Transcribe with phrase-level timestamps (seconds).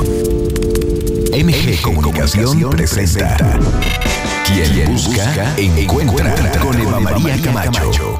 [0.00, 3.36] MG Comunicación presenta.
[4.46, 8.18] Quien busca, encuentra con Eva María Camacho.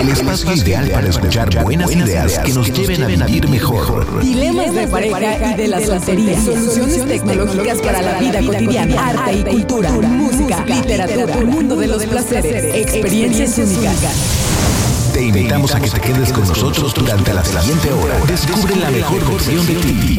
[0.00, 4.22] El espacio ideal para escuchar buenas ideas que nos lleven a vivir mejor.
[4.22, 6.40] Dilemas de pareja y de la soltería.
[6.40, 9.08] Soluciones tecnológicas para la vida cotidiana.
[9.08, 9.90] Arte y cultura.
[9.90, 11.36] Música, literatura.
[11.36, 12.74] Mundo de los placeres.
[12.74, 15.10] Experiencias únicas.
[15.12, 18.14] Te invitamos a que te quedes con nosotros durante la siguiente hora.
[18.26, 20.18] Descubre la mejor versión de ti.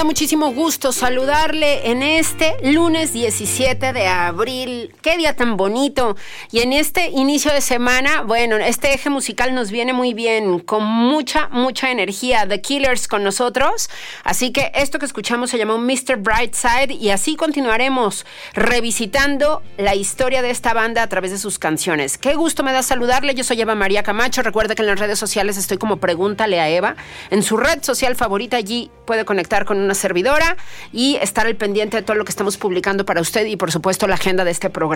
[0.00, 4.94] Da muchísimo gusto saludarle en este lunes 17 de abril.
[5.02, 6.14] Qué día tan bonito.
[6.52, 10.84] Y en este inicio de semana, bueno, este eje musical nos viene muy bien, con
[10.84, 12.46] mucha, mucha energía.
[12.46, 13.88] The Killers con nosotros.
[14.24, 16.18] Así que esto que escuchamos se llamó Mr.
[16.18, 22.18] Brightside y así continuaremos revisitando la historia de esta banda a través de sus canciones.
[22.18, 23.34] Qué gusto me da saludarle.
[23.34, 24.42] Yo soy Eva María Camacho.
[24.42, 26.94] Recuerda que en las redes sociales estoy como Pregúntale a Eva.
[27.30, 30.58] En su red social favorita allí puede conectar con una servidora
[30.92, 34.06] y estar al pendiente de todo lo que estamos publicando para usted y por supuesto
[34.06, 34.89] la agenda de este programa.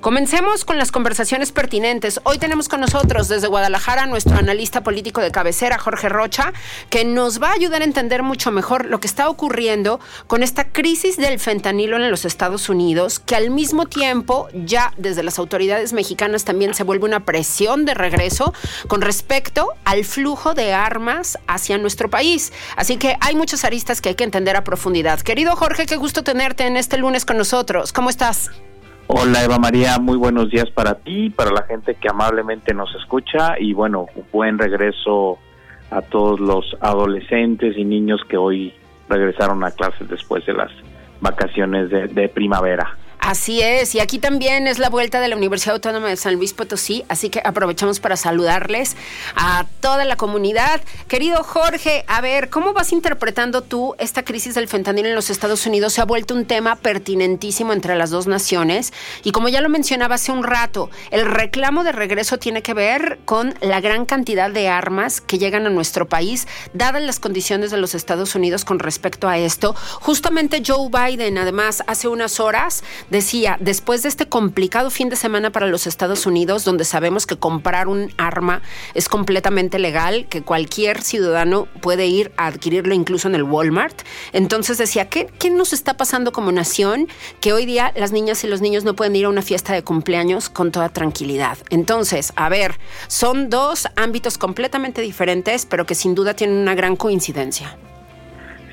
[0.00, 2.20] Comencemos con las conversaciones pertinentes.
[2.24, 6.52] Hoy tenemos con nosotros desde Guadalajara nuestro analista político de cabecera, Jorge Rocha,
[6.88, 10.72] que nos va a ayudar a entender mucho mejor lo que está ocurriendo con esta
[10.72, 15.92] crisis del fentanilo en los Estados Unidos, que al mismo tiempo ya desde las autoridades
[15.92, 18.54] mexicanas también se vuelve una presión de regreso
[18.86, 22.52] con respecto al flujo de armas hacia nuestro país.
[22.76, 25.20] Así que hay muchas aristas que hay que entender a profundidad.
[25.20, 27.92] Querido Jorge, qué gusto tenerte en este lunes con nosotros.
[27.92, 28.50] ¿Cómo estás?
[29.10, 33.58] Hola Eva María, muy buenos días para ti, para la gente que amablemente nos escucha
[33.58, 35.38] y bueno, buen regreso
[35.90, 38.74] a todos los adolescentes y niños que hoy
[39.08, 40.70] regresaron a clases después de las
[41.22, 42.98] vacaciones de, de primavera.
[43.18, 46.52] Así es, y aquí también es la vuelta de la Universidad Autónoma de San Luis
[46.52, 48.96] Potosí, así que aprovechamos para saludarles
[49.34, 50.80] a toda la comunidad.
[51.08, 55.66] Querido Jorge, a ver, ¿cómo vas interpretando tú esta crisis del fentanilo en los Estados
[55.66, 55.92] Unidos?
[55.94, 58.92] Se ha vuelto un tema pertinentísimo entre las dos naciones
[59.24, 63.18] y como ya lo mencionaba hace un rato, el reclamo de regreso tiene que ver
[63.24, 67.78] con la gran cantidad de armas que llegan a nuestro país, dadas las condiciones de
[67.78, 69.74] los Estados Unidos con respecto a esto.
[70.00, 75.50] Justamente Joe Biden, además, hace unas horas decía, después de este complicado fin de semana
[75.50, 78.62] para los Estados Unidos, donde sabemos que comprar un arma
[78.94, 84.02] es completamente legal, que cualquier ciudadano puede ir a adquirirlo incluso en el Walmart,
[84.32, 87.08] entonces decía, ¿qué, qué nos está pasando como nación?
[87.40, 89.82] Que hoy día las niñas y los niños no pueden ir a una fiesta de
[89.82, 91.58] cumpleaños con toda tranquilidad.
[91.70, 96.96] Entonces, a ver, son dos ámbitos completamente diferentes, pero que sin duda tienen una gran
[96.96, 97.76] coincidencia.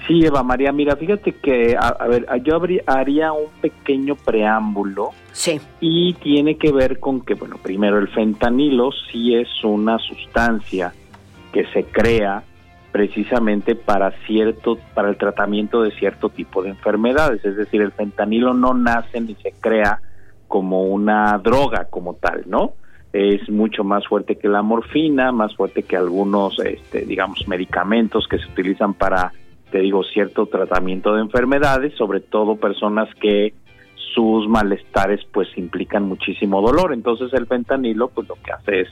[0.07, 5.09] Sí, Eva María, mira, fíjate que, a, a ver, yo habría, haría un pequeño preámbulo
[5.31, 5.59] Sí.
[5.79, 10.93] y tiene que ver con que, bueno, primero el fentanilo sí es una sustancia
[11.51, 12.43] que se crea
[12.91, 18.53] precisamente para cierto, para el tratamiento de cierto tipo de enfermedades, es decir, el fentanilo
[18.53, 19.99] no nace ni se crea
[20.47, 22.73] como una droga como tal, ¿no?
[23.11, 28.37] Es mucho más fuerte que la morfina, más fuerte que algunos, este, digamos, medicamentos que
[28.37, 29.31] se utilizan para,
[29.71, 33.53] te digo, cierto tratamiento de enfermedades, sobre todo personas que
[34.13, 36.93] sus malestares pues implican muchísimo dolor.
[36.93, 38.87] Entonces el fentanilo pues lo que hace es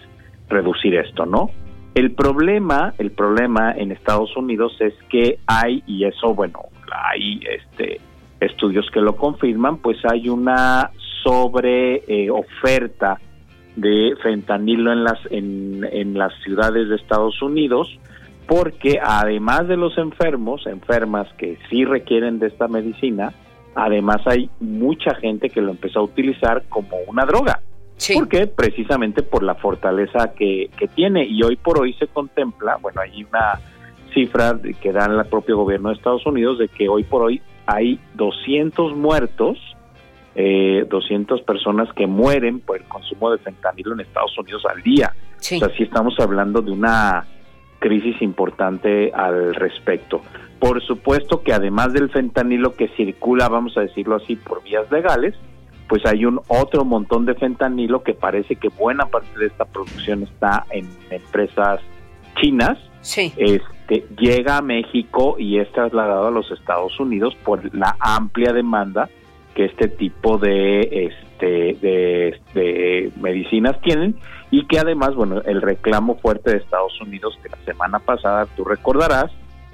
[0.49, 1.49] reducir esto, ¿no?
[1.95, 6.59] El problema, el problema en Estados Unidos es que hay y eso bueno,
[6.91, 8.01] hay este
[8.39, 10.89] estudios que lo confirman, pues hay una
[11.23, 13.21] sobre eh, oferta
[13.75, 17.87] de fentanilo en las en, en las ciudades de Estados Unidos
[18.47, 23.33] porque además de los enfermos, enfermas que sí requieren de esta medicina,
[23.75, 27.61] además hay mucha gente que lo empezó a utilizar como una droga.
[27.97, 28.15] Sí.
[28.15, 28.47] ¿Por qué?
[28.47, 31.25] Precisamente por la fortaleza que, que tiene.
[31.25, 33.59] Y hoy por hoy se contempla, bueno, hay una
[34.13, 37.99] cifra que da el propio gobierno de Estados Unidos de que hoy por hoy hay
[38.15, 39.57] 200 muertos,
[40.35, 45.13] eh, 200 personas que mueren por el consumo de fentanilo en Estados Unidos al día.
[45.37, 45.55] Sí.
[45.55, 47.25] O sea, sí estamos hablando de una
[47.83, 50.21] crisis importante al respecto.
[50.57, 55.35] Por supuesto que además del fentanilo que circula, vamos a decirlo así, por vías legales,
[55.89, 60.23] pues hay un otro montón de fentanilo que parece que buena parte de esta producción
[60.23, 61.81] está en empresas
[62.39, 62.77] chinas.
[63.01, 63.33] Sí.
[63.35, 69.09] Este llega a México y es trasladado a los Estados Unidos por la amplia demanda
[69.53, 74.15] que este tipo de este de, de medicinas tienen
[74.51, 78.63] y que además bueno el reclamo fuerte de Estados Unidos que la semana pasada tú
[78.63, 79.31] recordarás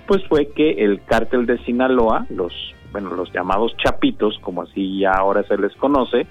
[0.07, 2.53] pues fue que el cártel de Sinaloa los
[2.91, 6.25] bueno los llamados chapitos como así ya ahora se les conoce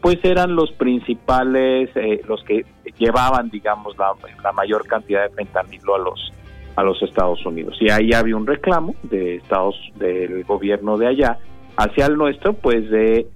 [0.00, 2.64] pues eran los principales eh, los que
[2.98, 6.32] llevaban digamos la, la mayor cantidad de fentanilo a los
[6.76, 7.76] a los Estados Unidos.
[7.80, 11.38] Y ahí había un reclamo de Estados del gobierno de allá
[11.80, 13.26] hacia el nuestro pues de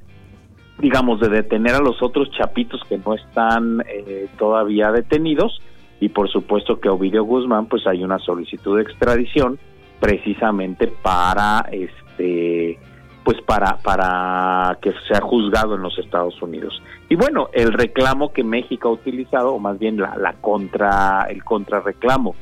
[0.78, 5.60] digamos de detener a los otros chapitos que no están eh, todavía detenidos.
[6.00, 9.58] Y por supuesto que Ovidio Guzmán pues hay una solicitud de extradición
[10.00, 12.78] precisamente para este
[13.24, 16.82] pues para para que sea juzgado en los Estados Unidos.
[17.08, 21.42] Y bueno el reclamo que México ha utilizado o más bien la, la contra el
[21.42, 22.34] contrarreclamo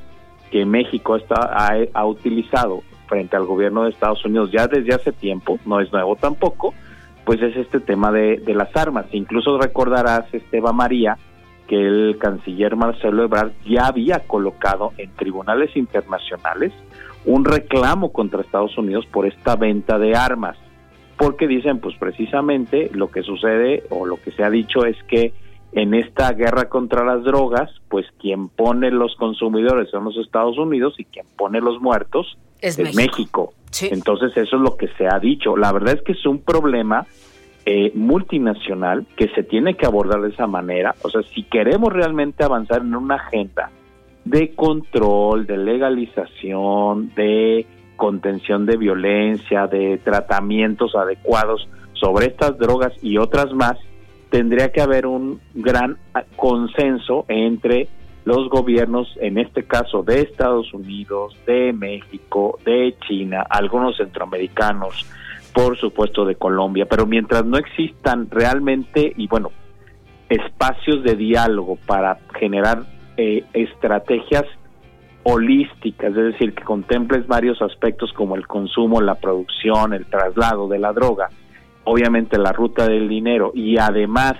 [0.50, 2.82] que México está, ha, ha utilizado
[3.12, 6.73] frente al gobierno de Estados Unidos ya desde hace tiempo no es nuevo tampoco
[7.25, 9.07] pues es este tema de, las armas.
[9.12, 11.19] Incluso recordarás Esteban María
[11.69, 16.73] que el canciller Marcelo Ebrard ya había colocado en tribunales internacionales
[17.25, 20.59] un reclamo contra Estados Unidos por esta venta de armas,
[21.16, 25.33] porque dicen, pues precisamente lo que sucede o lo que se ha dicho es que
[25.71, 30.95] en esta guerra contra las drogas, pues quien pone los consumidores son los Estados Unidos
[30.99, 32.97] y quien pone los muertos Es es, México.
[32.97, 33.52] México.
[33.71, 33.88] Sí.
[33.90, 35.57] Entonces eso es lo que se ha dicho.
[35.57, 37.07] La verdad es que es un problema
[37.64, 40.95] eh, multinacional que se tiene que abordar de esa manera.
[41.02, 43.71] O sea, si queremos realmente avanzar en una agenda
[44.25, 47.66] de control, de legalización, de
[47.97, 53.76] contención de violencia, de tratamientos adecuados sobre estas drogas y otras más,
[54.31, 55.99] tendría que haber un gran
[56.37, 57.88] consenso entre
[58.24, 65.06] los gobiernos, en este caso de Estados Unidos, de México, de China, algunos centroamericanos,
[65.52, 69.50] por supuesto de Colombia, pero mientras no existan realmente, y bueno,
[70.28, 72.84] espacios de diálogo para generar
[73.16, 74.44] eh, estrategias
[75.24, 80.78] holísticas, es decir, que contemples varios aspectos como el consumo, la producción, el traslado de
[80.78, 81.28] la droga,
[81.84, 84.34] obviamente la ruta del dinero y además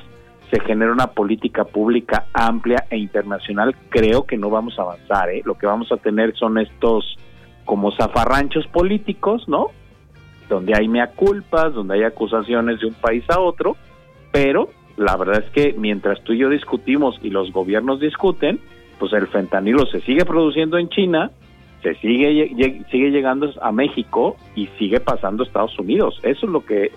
[0.53, 5.31] se genera una política pública amplia e internacional, creo que no vamos a avanzar.
[5.31, 5.41] ¿eh?
[5.47, 7.17] Lo que vamos a tener son estos
[7.65, 9.69] como zafarranchos políticos, ¿no?
[10.51, 13.77] Donde hay mea culpas, donde hay acusaciones de un país a otro,
[14.31, 14.69] pero
[14.99, 18.61] la verdad es que mientras tú y yo discutimos y los gobiernos discuten,
[18.99, 21.31] pues el fentanilo se sigue produciendo en China,
[21.83, 22.51] se sigue
[22.91, 26.19] sigue llegando a México y sigue pasando a Estados Unidos.
[26.23, 26.93] Eso es lo que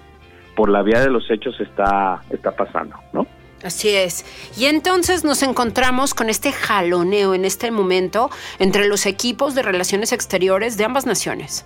[0.57, 3.25] por la vía de los hechos está está pasando, ¿no?
[3.63, 4.25] Así es.
[4.57, 10.11] Y entonces nos encontramos con este jaloneo en este momento entre los equipos de relaciones
[10.11, 11.65] exteriores de ambas naciones.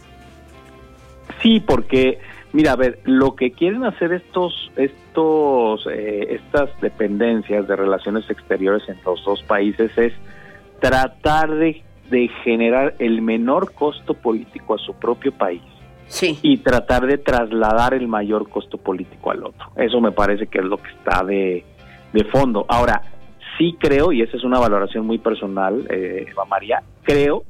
[1.41, 2.19] Sí, porque
[2.53, 8.87] mira, a ver, lo que quieren hacer estos estos eh, estas dependencias de relaciones exteriores
[8.87, 10.13] en los dos países es
[10.79, 15.61] tratar de, de generar el menor costo político a su propio país
[16.07, 16.39] Sí.
[16.41, 19.67] y tratar de trasladar el mayor costo político al otro.
[19.75, 21.63] Eso me parece que es lo que está de,
[22.13, 22.65] de fondo.
[22.67, 23.01] Ahora,
[23.57, 27.43] sí creo, y esa es una valoración muy personal, eh, Eva María, creo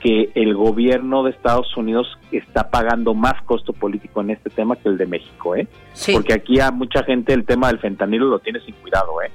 [0.00, 4.88] que el gobierno de Estados Unidos está pagando más costo político en este tema que
[4.90, 5.66] el de México, ¿eh?
[5.94, 6.12] Sí.
[6.12, 9.30] Porque aquí a mucha gente el tema del fentanilo lo tiene sin cuidado, ¿eh?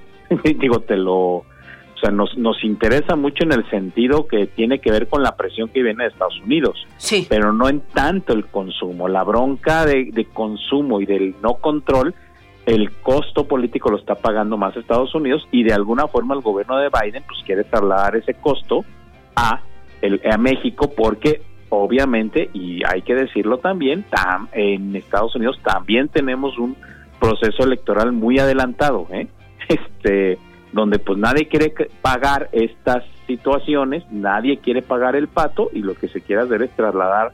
[0.60, 1.16] Digo, te lo...
[1.16, 5.36] O sea, nos, nos interesa mucho en el sentido que tiene que ver con la
[5.36, 7.26] presión que viene de Estados Unidos Sí.
[7.28, 9.10] pero no en tanto el consumo.
[9.10, 12.14] La bronca de, de consumo y del no control,
[12.70, 16.78] el costo político lo está pagando más Estados Unidos y de alguna forma el gobierno
[16.78, 18.86] de Biden pues quiere trasladar ese costo
[19.36, 19.62] a,
[20.02, 26.10] el, a México porque obviamente, y hay que decirlo también, tam- en Estados Unidos también
[26.10, 26.76] tenemos un
[27.20, 29.28] proceso electoral muy adelantado, ¿eh?
[29.68, 30.38] este
[30.72, 31.74] donde pues nadie quiere
[32.04, 36.70] pagar estas situaciones, nadie quiere pagar el pato y lo que se quiere hacer es
[36.76, 37.32] trasladar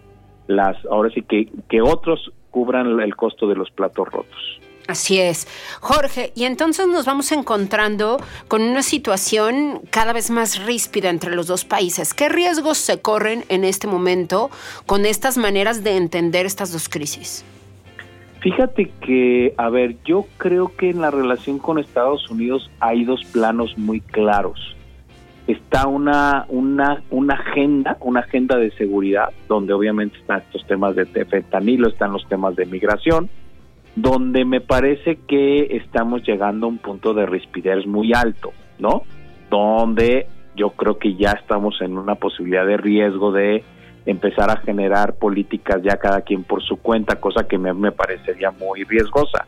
[0.47, 4.61] las, ahora sí que, que otros cubran el costo de los platos rotos.
[4.87, 5.47] Así es.
[5.81, 11.47] Jorge, y entonces nos vamos encontrando con una situación cada vez más ríspida entre los
[11.47, 12.13] dos países.
[12.13, 14.51] ¿Qué riesgos se corren en este momento
[14.85, 17.43] con estas maneras de entender estas dos crisis?
[18.41, 23.25] Fíjate que, a ver, yo creo que en la relación con Estados Unidos hay dos
[23.33, 24.75] planos muy claros.
[25.47, 31.05] Está una, una, una agenda, una agenda de seguridad, donde obviamente están estos temas de
[31.05, 33.31] fentanilo, están los temas de migración,
[33.95, 39.03] donde me parece que estamos llegando a un punto de rispidez muy alto, ¿no?
[39.49, 43.63] Donde yo creo que ya estamos en una posibilidad de riesgo de
[44.05, 48.51] empezar a generar políticas ya cada quien por su cuenta, cosa que me, me parecería
[48.51, 49.45] muy riesgosa.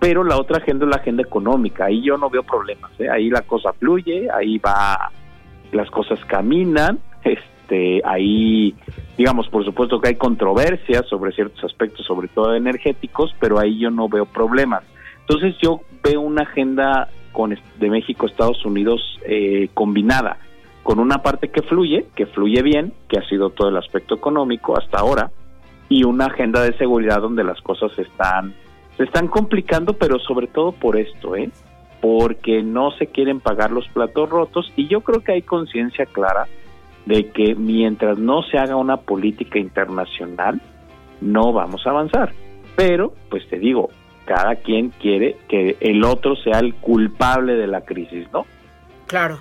[0.00, 3.08] Pero la otra agenda es la agenda económica, ahí yo no veo problemas, ¿eh?
[3.10, 5.10] ahí la cosa fluye, ahí va,
[5.72, 7.44] las cosas caminan, este,
[8.04, 8.74] ahí,
[9.16, 13.90] digamos, por supuesto que hay controversias sobre ciertos aspectos, sobre todo energéticos, pero ahí yo
[13.90, 14.82] no veo problemas.
[15.20, 20.38] Entonces yo veo una agenda con de México Estados Unidos eh, combinada
[20.82, 24.76] con una parte que fluye, que fluye bien, que ha sido todo el aspecto económico
[24.76, 25.30] hasta ahora,
[25.88, 28.54] y una agenda de seguridad donde las cosas están
[28.96, 31.50] se están complicando, pero sobre todo por esto, ¿eh?
[32.00, 36.46] Porque no se quieren pagar los platos rotos y yo creo que hay conciencia clara
[37.06, 40.60] de que mientras no se haga una política internacional
[41.20, 42.32] no vamos a avanzar.
[42.76, 43.90] Pero, pues te digo,
[44.24, 48.46] cada quien quiere que el otro sea el culpable de la crisis, ¿no?
[49.06, 49.38] Claro.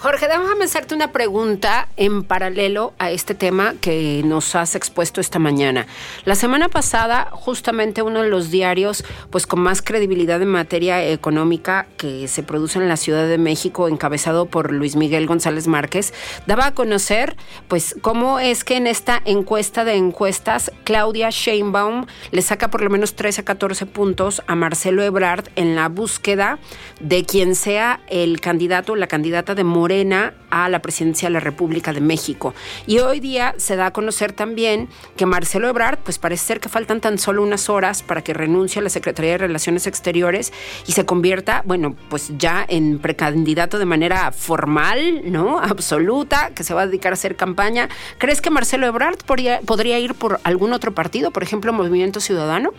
[0.00, 5.40] Jorge, déjame hacerte una pregunta en paralelo a este tema que nos has expuesto esta
[5.40, 5.88] mañana.
[6.24, 11.88] La semana pasada, justamente uno de los diarios, pues con más credibilidad en materia económica
[11.96, 16.14] que se produce en la Ciudad de México, encabezado por Luis Miguel González Márquez,
[16.46, 17.36] daba a conocer,
[17.66, 22.90] pues, cómo es que en esta encuesta de encuestas, Claudia Sheinbaum le saca por lo
[22.90, 26.60] menos 13 a 14 puntos a Marcelo Ebrard en la búsqueda
[27.00, 31.32] de quien sea el candidato o la candidata de Morena Morena a la presidencia de
[31.32, 32.52] la República de México.
[32.86, 36.68] Y hoy día se da a conocer también que Marcelo Ebrard, pues parece ser que
[36.68, 40.52] faltan tan solo unas horas para que renuncie a la Secretaría de Relaciones Exteriores
[40.86, 45.58] y se convierta, bueno, pues ya en precandidato de manera formal, ¿no?
[45.62, 47.88] Absoluta, que se va a dedicar a hacer campaña.
[48.18, 52.72] ¿Crees que Marcelo Ebrard podría, podría ir por algún otro partido, por ejemplo, Movimiento Ciudadano?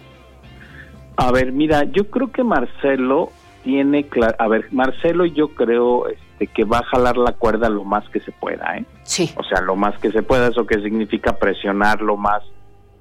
[1.18, 3.32] A ver, mira, yo creo que Marcelo
[3.64, 6.06] tiene claro, a ver, Marcelo yo creo
[6.40, 8.86] este, que va a jalar la cuerda lo más que se pueda, ¿eh?
[9.04, 9.30] Sí.
[9.36, 12.42] O sea, lo más que se pueda, eso que significa presionar lo más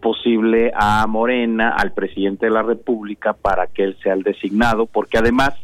[0.01, 5.19] posible a Morena, al presidente de la República, para que él sea el designado, porque
[5.19, 5.55] además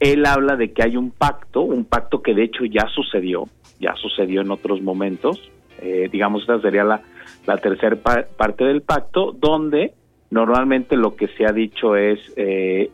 [0.00, 3.44] él habla de que hay un pacto, un pacto que de hecho ya sucedió,
[3.78, 5.50] ya sucedió en otros momentos,
[5.82, 7.02] eh, digamos, esta sería la,
[7.46, 9.92] la tercera pa- parte del pacto, donde
[10.30, 12.90] normalmente lo que se ha dicho es eh,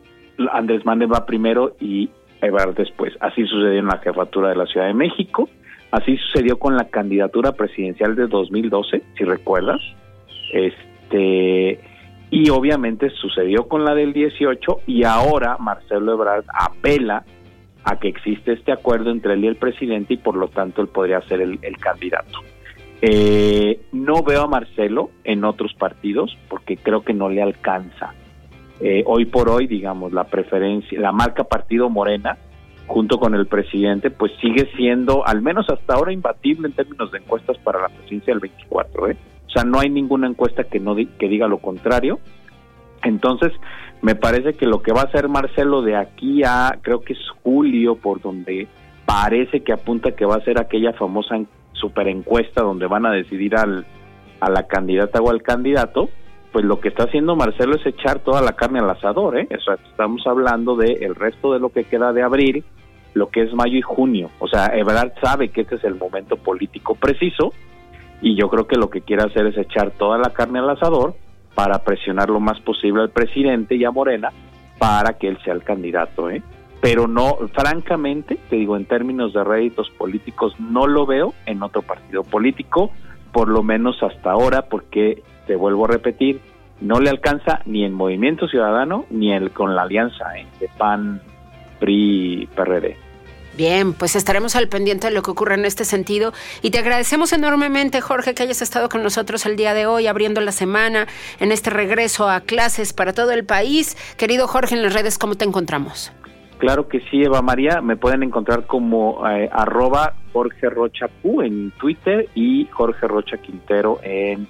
[0.53, 3.15] Andrés Manuel va primero y Ebrard después.
[3.21, 5.49] Así sucedió en la jefatura de la Ciudad de México,
[5.91, 9.81] así sucedió con la candidatura presidencial de 2012, si recuerdas,
[10.53, 11.81] este
[12.29, 17.25] y obviamente sucedió con la del 18 y ahora Marcelo Ebrard apela
[17.85, 20.89] a que existe este acuerdo entre él y el presidente y por lo tanto él
[20.89, 22.41] podría ser el, el candidato.
[23.01, 28.13] Eh, no veo a Marcelo en otros partidos porque creo que no le alcanza.
[28.81, 32.37] Eh, hoy por hoy, digamos, la preferencia, la marca Partido Morena,
[32.87, 37.19] junto con el presidente, pues sigue siendo, al menos hasta ahora, imbatible en términos de
[37.19, 39.09] encuestas para la presidencia del 24.
[39.09, 39.17] ¿eh?
[39.47, 42.21] O sea, no hay ninguna encuesta que, no di- que diga lo contrario.
[43.03, 43.53] Entonces,
[44.03, 47.19] me parece que lo que va a hacer Marcelo de aquí a, creo que es
[47.43, 48.69] julio, por donde
[49.05, 51.37] parece que apunta que va a ser aquella famosa
[51.73, 53.87] super encuesta donde van a decidir al,
[54.41, 56.09] a la candidata o al candidato,
[56.53, 59.49] pues lo que está haciendo Marcelo es echar toda la carne al asador, ¿eh?
[59.57, 62.65] O sea, estamos hablando de el resto de lo que queda de abril,
[63.15, 64.31] lo que es mayo y junio.
[64.39, 67.53] O sea, Ebrard sabe que este es el momento político preciso
[68.21, 71.15] y yo creo que lo que quiere hacer es echar toda la carne al asador
[71.55, 74.31] para presionar lo más posible al presidente y a Morena
[74.79, 76.43] para que él sea el candidato, ¿eh?
[76.81, 81.83] Pero no, francamente, te digo, en términos de réditos políticos, no lo veo en otro
[81.83, 82.91] partido político,
[83.33, 86.41] por lo menos hasta ahora, porque, te vuelvo a repetir,
[86.81, 90.47] no le alcanza ni en Movimiento Ciudadano ni el, con la alianza ¿eh?
[90.61, 91.21] de PAN,
[91.79, 92.97] PRI, PRD.
[93.57, 97.33] Bien, pues estaremos al pendiente de lo que ocurre en este sentido y te agradecemos
[97.33, 101.07] enormemente, Jorge, que hayas estado con nosotros el día de hoy, abriendo la semana
[101.41, 103.97] en este regreso a clases para todo el país.
[104.19, 106.13] Querido Jorge, en las redes, ¿cómo te encontramos?
[106.59, 107.81] Claro que sí, Eva María.
[107.81, 114.01] Me pueden encontrar como eh, arroba Jorge Rocha Q en Twitter y Jorge Rocha Quintero
[114.03, 114.47] en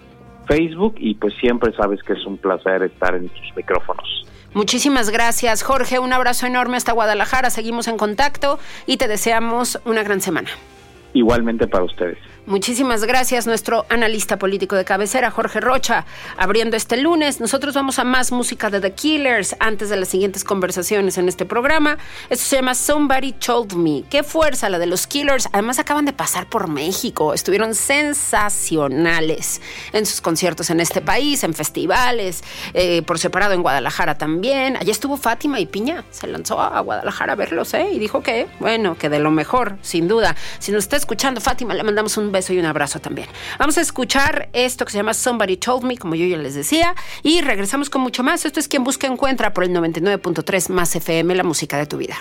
[0.46, 0.94] Facebook.
[0.98, 4.26] Y pues siempre sabes que es un placer estar en tus micrófonos.
[4.54, 5.98] Muchísimas gracias, Jorge.
[5.98, 7.50] Un abrazo enorme hasta Guadalajara.
[7.50, 10.48] Seguimos en contacto y te deseamos una gran semana.
[11.12, 12.18] Igualmente para ustedes.
[12.46, 16.06] Muchísimas gracias, nuestro analista político de cabecera, Jorge Rocha,
[16.36, 17.40] abriendo este lunes.
[17.40, 21.44] Nosotros vamos a más música de The Killers antes de las siguientes conversaciones en este
[21.44, 21.98] programa.
[22.30, 24.04] Esto se llama Somebody Told Me.
[24.08, 25.48] Qué fuerza la de los Killers.
[25.50, 27.34] Además, acaban de pasar por México.
[27.34, 29.60] Estuvieron sensacionales
[29.92, 34.76] en sus conciertos en este país, en festivales, eh, por separado en Guadalajara también.
[34.76, 36.04] Allá estuvo Fátima y Piña.
[36.12, 37.88] Se lanzó a Guadalajara a verlos, ¿eh?
[37.92, 40.36] Y dijo que, bueno, que de lo mejor, sin duda.
[40.60, 43.28] Si nos está escuchando Fátima, le mandamos un beso y un abrazo también.
[43.58, 46.94] Vamos a escuchar esto que se llama Somebody Told Me, como yo ya les decía,
[47.22, 48.44] y regresamos con mucho más.
[48.44, 52.16] Esto es Quien Busca Encuentra por el 99.3 más FM, la música de tu vida.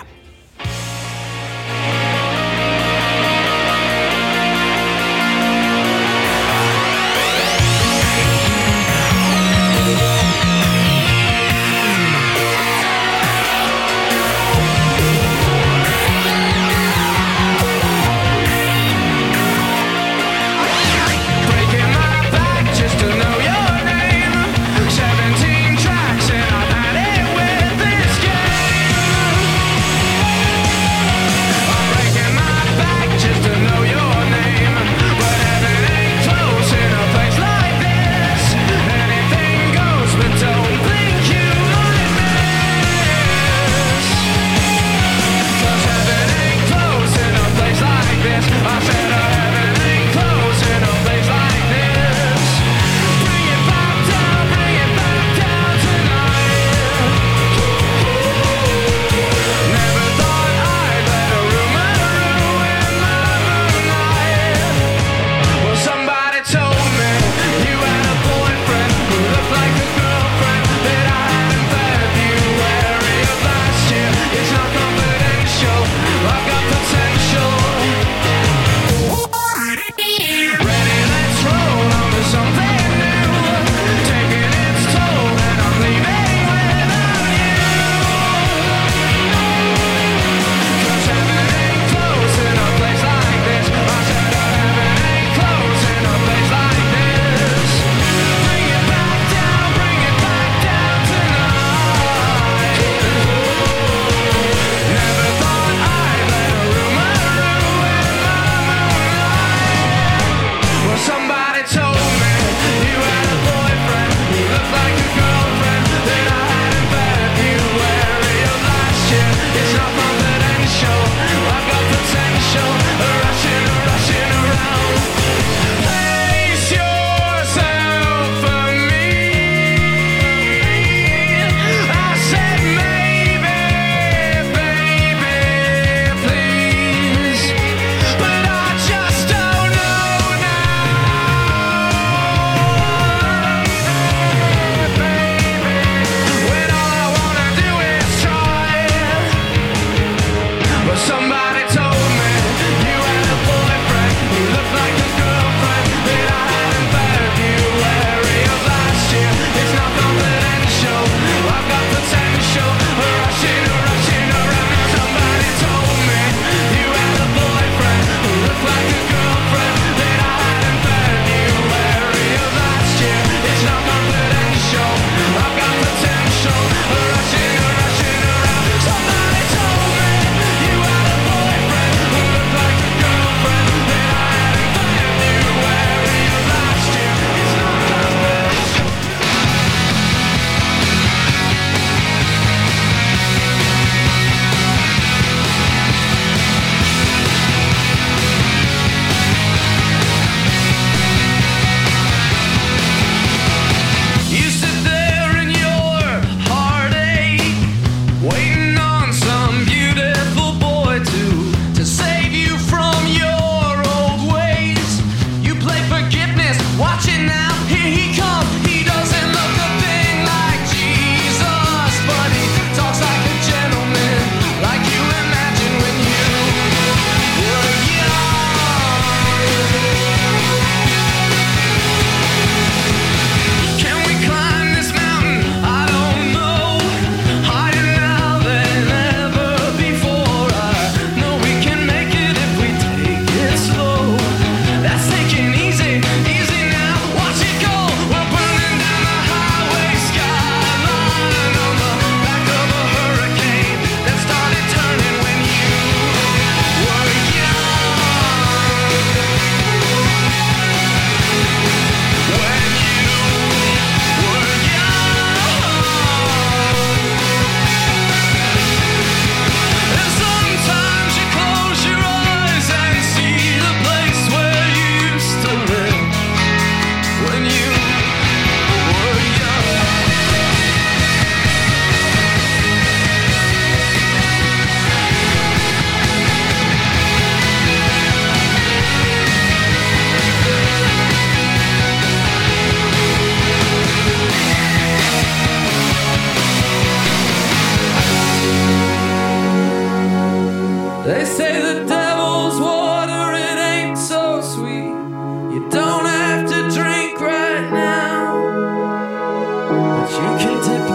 [310.08, 310.85] You can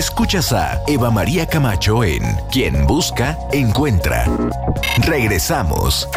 [0.00, 4.24] Escuchas a Eva María Camacho en Quien Busca, Encuentra.
[5.06, 6.08] Regresamos.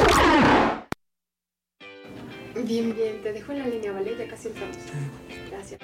[2.56, 4.15] Bien, bien, te dejo en la línea, ¿vale?
[4.17, 4.78] Ya casi entramos.
[5.52, 5.82] Gracias.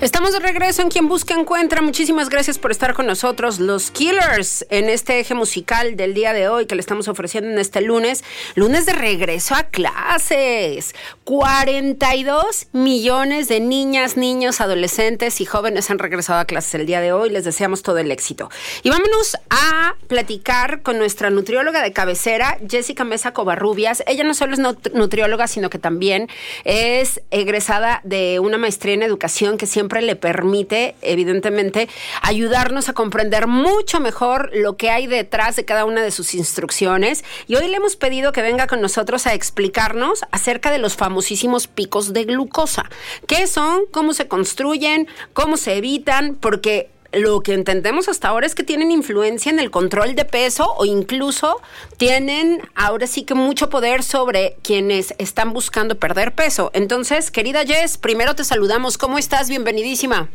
[0.00, 1.82] Estamos de regreso en Quien Busca Encuentra.
[1.82, 6.48] Muchísimas gracias por estar con nosotros, los Killers, en este eje musical del día de
[6.48, 8.24] hoy que le estamos ofreciendo en este lunes.
[8.54, 10.94] Lunes de regreso a clases.
[11.24, 17.12] 42 millones de niñas, niños, adolescentes y jóvenes han regresado a clases el día de
[17.12, 17.28] hoy.
[17.28, 18.48] Les deseamos todo el éxito.
[18.82, 24.02] Y vámonos a platicar con nuestra nutrióloga de cabecera, Jessica Mesa Covarrubias.
[24.06, 26.28] Ella no solo es nut- nutrióloga, sino que también
[26.64, 31.88] es egresada de una maestría en educación que siempre le permite, evidentemente,
[32.22, 37.24] ayudarnos a comprender mucho mejor lo que hay detrás de cada una de sus instrucciones.
[37.48, 41.66] Y hoy le hemos pedido que venga con nosotros a explicarnos acerca de los famosísimos
[41.66, 42.88] picos de glucosa.
[43.26, 43.82] ¿Qué son?
[43.90, 45.08] ¿Cómo se construyen?
[45.32, 46.36] ¿Cómo se evitan?
[46.36, 50.74] Porque lo que entendemos hasta ahora es que tienen influencia en el control de peso
[50.76, 51.60] o incluso
[51.96, 56.70] tienen ahora sí que mucho poder sobre quienes están buscando perder peso.
[56.74, 58.98] Entonces, querida Jess, primero te saludamos.
[58.98, 59.48] ¿Cómo estás?
[59.48, 60.28] Bienvenidísima.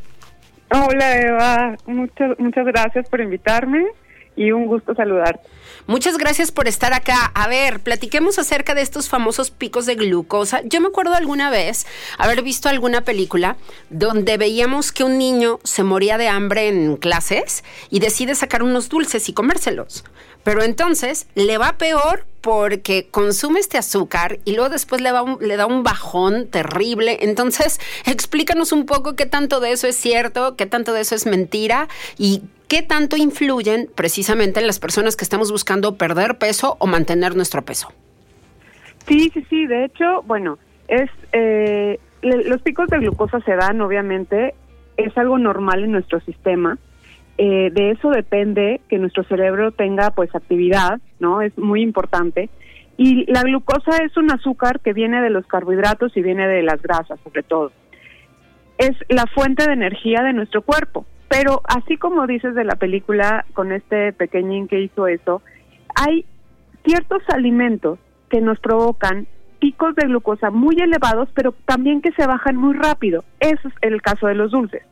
[0.72, 3.86] Hola Eva, muchas, muchas gracias por invitarme
[4.36, 5.48] y un gusto saludarte.
[5.88, 7.32] Muchas gracias por estar acá.
[7.36, 10.62] A ver, platiquemos acerca de estos famosos picos de glucosa.
[10.64, 11.86] Yo me acuerdo alguna vez
[12.18, 13.58] haber visto alguna película
[13.92, 18.90] donde veíamos que un niño se moría de hambre en clases y decide sacar unos
[18.90, 20.04] dulces y comérselos.
[20.44, 25.84] Pero entonces le va peor porque consume este azúcar y luego después le, da un
[25.84, 27.18] bajón terrible.
[27.22, 31.26] Entonces, explícanos un poco qué tanto de eso es cierto, qué tanto de eso es
[31.26, 36.88] mentira y qué tanto influyen precisamente en las personas que estamos buscando perder peso o
[36.88, 37.90] mantener nuestro peso.
[39.08, 44.56] Sí, sí, sí, de hecho, bueno, es eh, los picos de glucosa se dan, obviamente,
[44.98, 46.78] es algo normal en nuestro sistema.
[47.38, 51.42] Eh, de eso depende que nuestro cerebro tenga pues actividad, ¿no?
[51.42, 52.50] Es muy importante.
[52.98, 56.82] Y la glucosa es un azúcar que viene de los carbohidratos y viene de las
[56.82, 57.72] grasas, sobre todo.
[58.78, 61.06] Es la fuente de energía de nuestro cuerpo.
[61.30, 65.42] Pero así como dices de la película con este pequeñín que hizo eso,
[65.96, 66.26] hay
[66.86, 69.28] ciertos alimentos que nos provocan
[69.60, 73.24] picos de glucosa muy elevados, pero también que se bajan muy rápido.
[73.40, 74.84] Eso es el caso de los dulces.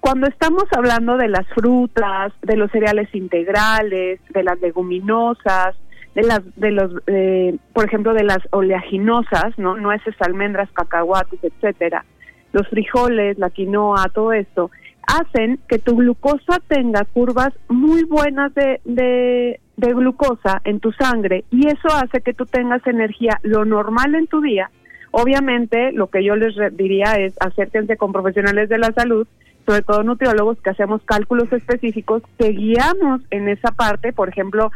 [0.00, 5.76] Cuando estamos hablando de las frutas, de los cereales integrales, de las leguminosas,
[6.14, 12.04] de las, de los, eh, por ejemplo, de las oleaginosas, no, nueces, almendras, cacahuates, etcétera,
[12.52, 14.70] los frijoles, la quinoa, todo esto,
[15.06, 21.44] hacen que tu glucosa tenga curvas muy buenas de, de, de glucosa en tu sangre
[21.50, 24.70] y eso hace que tú tengas energía lo normal en tu día.
[25.10, 29.28] Obviamente, lo que yo les diría es acérquense con profesionales de la salud,
[29.64, 34.12] sobre todo nutriólogos, que hacemos cálculos específicos que guiamos en esa parte.
[34.12, 34.72] Por ejemplo,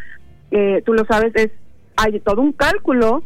[0.53, 1.51] eh, tú lo sabes, es
[1.97, 3.25] hay todo un cálculo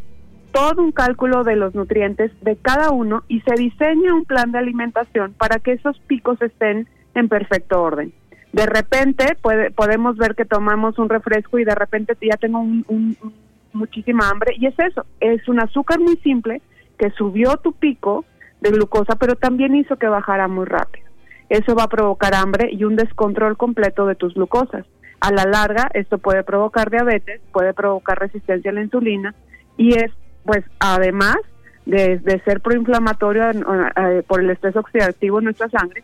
[0.53, 4.59] todo un cálculo de los nutrientes de cada uno y se diseña un plan de
[4.59, 8.13] alimentación para que esos picos estén en perfecto orden.
[8.53, 12.85] De repente puede, podemos ver que tomamos un refresco y de repente ya tengo un-
[12.87, 13.33] un- un-
[13.73, 16.61] muchísima hambre y es eso, es un azúcar muy simple
[16.99, 18.23] que subió tu pico
[18.61, 21.07] de glucosa pero también hizo que bajara muy rápido.
[21.49, 24.85] Eso va a provocar hambre y un descontrol completo de tus glucosas.
[25.19, 29.33] A la larga esto puede provocar diabetes, puede provocar resistencia a la insulina
[29.77, 30.11] y es
[30.45, 31.37] pues además
[31.85, 36.03] de, de ser proinflamatorio eh, por el estrés oxidativo en nuestra sangre,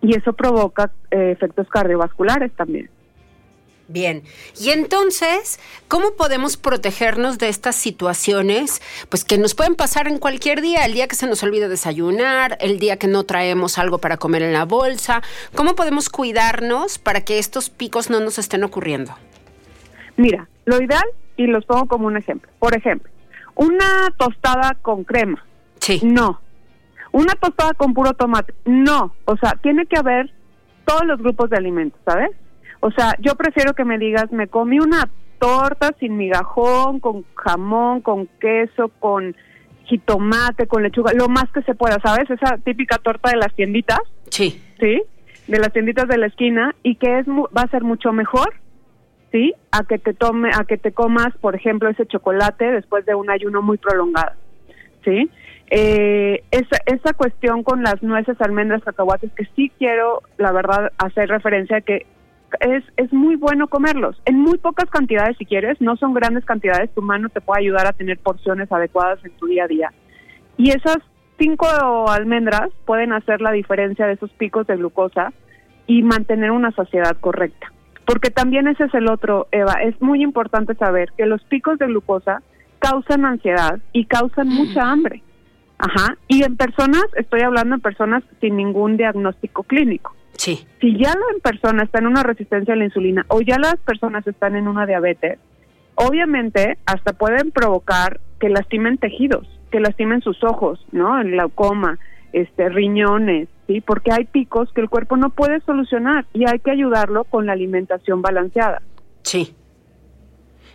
[0.00, 2.90] y eso provoca eh, efectos cardiovasculares también.
[3.88, 4.24] Bien,
[4.60, 8.82] y entonces, ¿cómo podemos protegernos de estas situaciones?
[9.08, 12.58] Pues que nos pueden pasar en cualquier día, el día que se nos olvide desayunar,
[12.60, 15.22] el día que no traemos algo para comer en la bolsa.
[15.54, 19.14] ¿Cómo podemos cuidarnos para que estos picos no nos estén ocurriendo?
[20.16, 23.08] Mira, lo ideal, y los pongo como un ejemplo, por ejemplo,
[23.56, 25.44] una tostada con crema,
[25.80, 26.00] Sí.
[26.04, 26.40] no.
[27.12, 29.14] Una tostada con puro tomate, no.
[29.24, 30.30] O sea, tiene que haber
[30.84, 32.30] todos los grupos de alimentos, ¿sabes?
[32.80, 38.00] O sea, yo prefiero que me digas, me comí una torta sin migajón, con jamón,
[38.02, 39.34] con queso, con
[39.84, 42.28] jitomate, con lechuga, lo más que se pueda, ¿sabes?
[42.30, 44.62] Esa típica torta de las tienditas, Sí.
[44.80, 45.02] ¿sí?
[45.46, 48.52] De las tienditas de la esquina y que es va a ser mucho mejor,
[49.32, 49.54] ¿sí?
[49.72, 53.30] A que te tome, a que te comas, por ejemplo, ese chocolate después de un
[53.30, 54.32] ayuno muy prolongado,
[55.04, 55.30] ¿sí?
[55.70, 61.28] Eh, esa, esa cuestión con las nueces, almendras, cacahuates, que sí quiero, la verdad, hacer
[61.28, 62.06] referencia a que
[62.60, 66.94] es, es muy bueno comerlos, en muy pocas cantidades si quieres, no son grandes cantidades,
[66.94, 69.92] tu mano te puede ayudar a tener porciones adecuadas en tu día a día.
[70.56, 70.98] Y esas
[71.38, 71.66] cinco
[72.08, 75.32] almendras pueden hacer la diferencia de esos picos de glucosa
[75.86, 77.72] y mantener una saciedad correcta.
[78.06, 81.86] Porque también ese es el otro, Eva, es muy importante saber que los picos de
[81.86, 82.40] glucosa
[82.78, 85.22] causan ansiedad y causan mucha hambre.
[85.78, 86.16] Ajá.
[86.28, 90.14] Y en personas, estoy hablando en personas sin ningún diagnóstico clínico.
[90.34, 90.66] Sí.
[90.80, 94.26] Si ya la persona está en una resistencia a la insulina o ya las personas
[94.26, 95.38] están en una diabetes,
[95.96, 101.18] obviamente hasta pueden provocar que lastimen tejidos, que lastimen sus ojos, ¿no?
[101.20, 101.98] El glaucoma,
[102.32, 103.80] este, riñones, ¿sí?
[103.80, 107.52] Porque hay picos que el cuerpo no puede solucionar y hay que ayudarlo con la
[107.52, 108.82] alimentación balanceada.
[109.22, 109.54] Sí.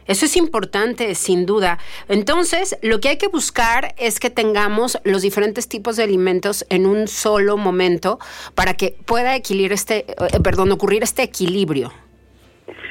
[0.08, 1.78] Eso es importante, sin duda.
[2.10, 6.86] Entonces, lo que hay que buscar es que tengamos los diferentes tipos de alimentos en
[6.86, 8.20] un solo momento
[8.56, 11.94] para que pueda equilibrar este, eh, perdón, ocurrir este equilibrio.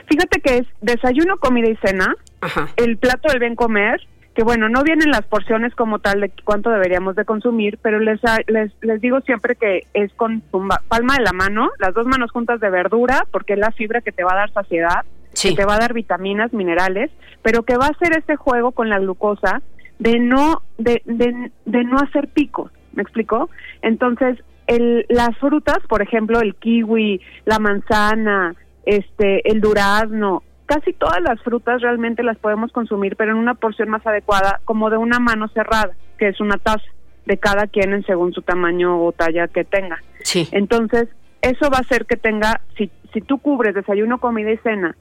[0.09, 2.71] Fíjate que es desayuno, comida y cena, Ajá.
[2.77, 4.01] el plato del bien comer,
[4.41, 8.19] que bueno, no vienen las porciones como tal de cuánto deberíamos de consumir, pero les,
[8.47, 10.41] les, les digo siempre que es con
[10.89, 14.13] palma de la mano, las dos manos juntas de verdura, porque es la fibra que
[14.13, 15.51] te va a dar saciedad, Sí.
[15.51, 17.11] que te va a dar vitaminas, minerales,
[17.43, 19.61] pero que va a hacer este juego con la glucosa
[19.99, 23.51] de no, de, de, de no hacer picos, ¿me explicó?
[23.83, 28.55] Entonces, el, las frutas, por ejemplo, el kiwi, la manzana,
[28.87, 33.89] este, el durazno, casi todas las frutas realmente las podemos consumir, pero en una porción
[33.89, 36.85] más adecuada, como de una mano cerrada, que es una taza
[37.27, 40.01] de cada quien en según su tamaño o talla que tenga.
[40.23, 40.49] Sí.
[40.53, 41.09] Entonces,
[41.43, 44.97] eso va a hacer que tenga, si, si tú cubres desayuno, comida y cena,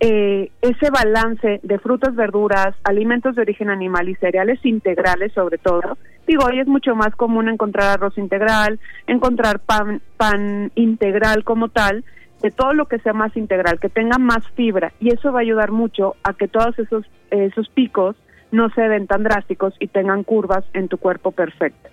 [0.00, 5.98] eh, ese balance de frutas, verduras, alimentos de origen animal y cereales integrales sobre todo.
[6.26, 12.04] Digo, hoy es mucho más común encontrar arroz integral, encontrar pan, pan integral como tal,
[12.46, 15.42] de todo lo que sea más integral, que tenga más fibra y eso va a
[15.42, 18.14] ayudar mucho a que todos esos, esos picos
[18.52, 21.90] no se den tan drásticos y tengan curvas en tu cuerpo perfecto.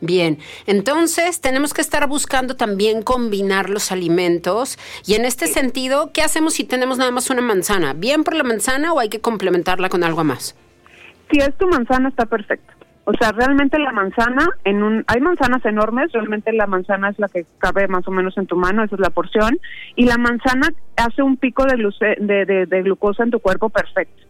[0.00, 6.22] Bien, entonces tenemos que estar buscando también combinar los alimentos y en este sentido, ¿qué
[6.22, 7.92] hacemos si tenemos nada más una manzana?
[7.92, 10.54] ¿Bien por la manzana o hay que complementarla con algo más?
[11.32, 12.72] Si es tu manzana está perfecto.
[13.10, 17.26] O sea, realmente la manzana, en un, hay manzanas enormes, realmente la manzana es la
[17.28, 19.58] que cabe más o menos en tu mano, esa es la porción,
[19.96, 24.22] y la manzana hace un pico de, gluce- de, de- glucosa en tu cuerpo perfecto.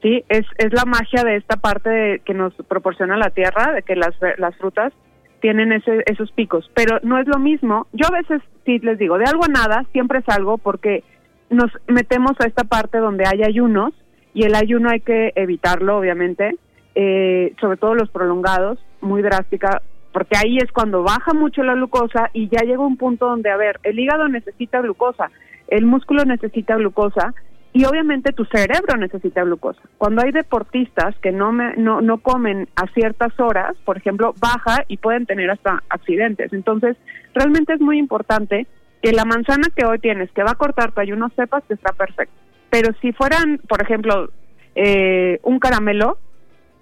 [0.00, 3.82] Sí, es, es la magia de esta parte de- que nos proporciona la tierra, de
[3.82, 4.94] que las, las frutas
[5.40, 7.86] tienen ese, esos picos, pero no es lo mismo.
[7.92, 11.04] Yo a veces, sí les digo, de algo a nada, siempre salgo porque
[11.50, 13.92] nos metemos a esta parte donde hay ayunos
[14.32, 16.56] y el ayuno hay que evitarlo, obviamente,
[16.94, 22.30] eh, sobre todo los prolongados, muy drástica, porque ahí es cuando baja mucho la glucosa
[22.32, 25.30] y ya llega un punto donde, a ver, el hígado necesita glucosa,
[25.68, 27.34] el músculo necesita glucosa
[27.72, 29.80] y obviamente tu cerebro necesita glucosa.
[29.96, 34.84] Cuando hay deportistas que no, me, no, no comen a ciertas horas, por ejemplo, baja
[34.88, 36.52] y pueden tener hasta accidentes.
[36.52, 36.98] Entonces,
[37.34, 38.66] realmente es muy importante
[39.00, 41.92] que la manzana que hoy tienes, que va a cortar tu ayuno, sepas que está
[41.94, 42.34] perfecto.
[42.68, 44.30] Pero si fueran, por ejemplo,
[44.74, 46.18] eh, un caramelo,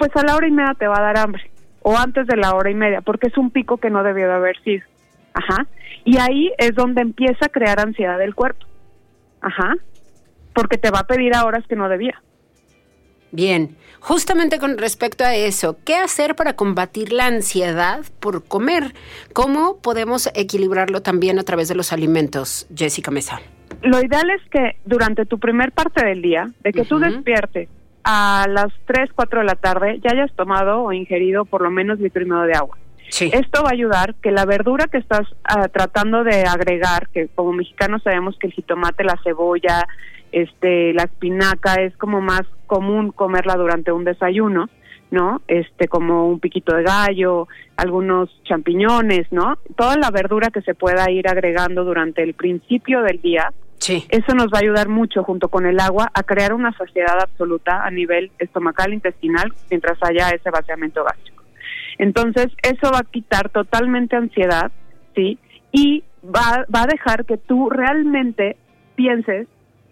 [0.00, 1.50] pues a la hora y media te va a dar hambre,
[1.82, 4.32] o antes de la hora y media, porque es un pico que no debió de
[4.32, 4.82] haber sido.
[5.34, 5.66] Ajá.
[6.06, 8.64] Y ahí es donde empieza a crear ansiedad del cuerpo.
[9.42, 9.74] Ajá.
[10.54, 12.22] Porque te va a pedir a horas que no debía.
[13.30, 18.94] Bien, justamente con respecto a eso, ¿qué hacer para combatir la ansiedad por comer?
[19.34, 23.42] ¿Cómo podemos equilibrarlo también a través de los alimentos, Jessica Mesa?
[23.82, 27.68] Lo ideal es que durante tu primer parte del día, de que tú despiertes
[28.04, 32.00] a las 3, 4 de la tarde, ya hayas tomado o ingerido por lo menos
[32.00, 32.78] litro y medio de agua.
[33.10, 33.30] Sí.
[33.32, 37.52] Esto va a ayudar que la verdura que estás ah, tratando de agregar, que como
[37.52, 39.86] mexicanos sabemos que el jitomate, la cebolla,
[40.32, 44.70] este, la espinaca es como más común comerla durante un desayuno,
[45.10, 45.42] ¿no?
[45.48, 49.58] Este, como un piquito de gallo, algunos champiñones, ¿no?
[49.76, 54.06] Toda la verdura que se pueda ir agregando durante el principio del día, Sí.
[54.10, 57.82] eso nos va a ayudar mucho junto con el agua a crear una saciedad absoluta
[57.82, 61.42] a nivel estomacal, intestinal, mientras haya ese vaciamiento gástrico.
[61.98, 64.70] Entonces, eso va a quitar totalmente ansiedad,
[65.14, 65.38] ¿sí?
[65.72, 68.56] Y va, va a dejar que tú realmente
[68.96, 69.48] pienses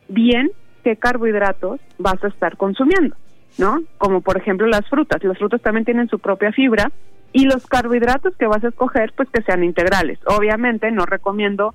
[0.08, 0.50] bien
[0.84, 3.16] qué carbohidratos vas a estar consumiendo,
[3.58, 3.82] ¿no?
[3.98, 5.22] Como por ejemplo las frutas.
[5.24, 6.90] Las frutas también tienen su propia fibra
[7.32, 10.18] y los carbohidratos que vas a escoger, pues que sean integrales.
[10.26, 11.74] Obviamente no recomiendo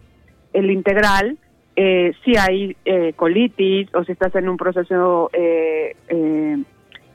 [0.54, 1.38] el integral
[1.76, 6.64] eh, si hay eh, colitis o si estás en un proceso eh, eh,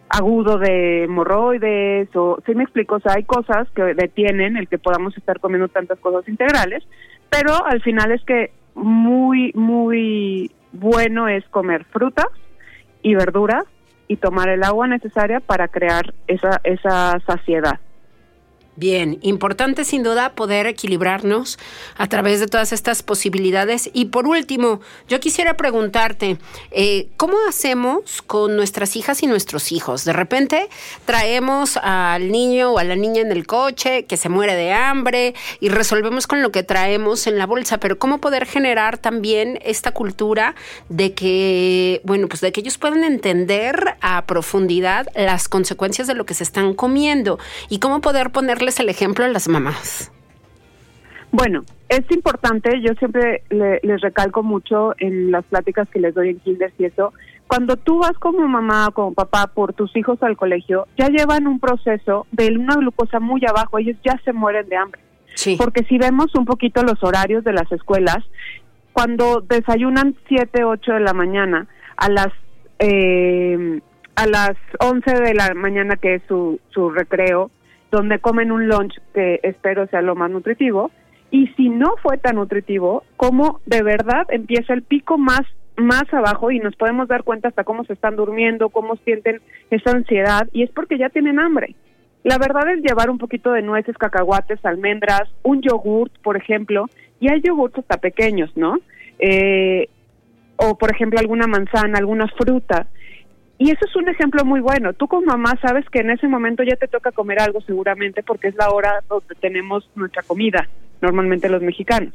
[0.09, 4.79] agudo de hemorroides o si me explico, o sea, hay cosas que detienen el que
[4.79, 6.83] podamos estar comiendo tantas cosas integrales,
[7.31, 12.29] pero al final es que muy, muy bueno es comer frutas
[13.03, 13.65] y verduras
[14.09, 17.79] y tomar el agua necesaria para crear esa, esa saciedad.
[18.79, 21.59] Bien, importante sin duda poder equilibrarnos
[21.97, 23.91] a través de todas estas posibilidades.
[23.93, 26.39] Y por último, yo quisiera preguntarte,
[26.71, 30.05] eh, ¿cómo hacemos con nuestras hijas y nuestros hijos?
[30.05, 30.69] De repente
[31.07, 35.35] traemos al niño o a la niña en el coche que se muere de hambre
[35.59, 39.91] y resolvemos con lo que traemos en la bolsa, pero ¿cómo poder generar también esta
[39.91, 40.55] cultura
[40.89, 46.27] de que, bueno, pues de que ellos puedan entender a profundidad las consecuencias de lo
[46.27, 50.13] que se están comiendo y cómo poder ponerle el ejemplo a las mamás?
[51.31, 56.31] Bueno, es importante, yo siempre le- les recalco mucho en las pláticas que les doy
[56.31, 57.13] en Kinder y eso,
[57.47, 61.47] cuando tú vas como mamá o como papá por tus hijos al colegio, ya llevan
[61.47, 65.01] un proceso de una glucosa muy abajo, ellos ya se mueren de hambre.
[65.35, 65.57] Sí.
[65.59, 68.19] Porque si vemos un poquito los horarios de las escuelas,
[68.93, 72.29] cuando desayunan 7, 8 de la mañana, a las
[72.81, 73.81] eh,
[74.15, 77.51] a las 11 de la mañana que es su, su recreo,
[77.91, 80.91] donde comen un lunch que espero sea lo más nutritivo,
[81.31, 85.43] y si no fue tan nutritivo, como de verdad empieza el pico más
[85.79, 89.93] más abajo y nos podemos dar cuenta hasta cómo se están durmiendo, cómo sienten esa
[89.93, 91.77] ansiedad y es porque ya tienen hambre.
[92.25, 96.87] La verdad es llevar un poquito de nueces, cacahuates, almendras, un yogurt, por ejemplo,
[97.21, 98.79] y hay yogurts hasta pequeños, ¿no?
[99.21, 99.89] Eh,
[100.57, 102.89] o por ejemplo alguna manzana, alguna fruta.
[103.59, 104.93] Y eso es un ejemplo muy bueno.
[104.93, 108.49] Tú como mamá sabes que en ese momento ya te toca comer algo seguramente porque
[108.49, 110.69] es la hora donde tenemos nuestra comida,
[111.01, 112.15] normalmente los mexicanos.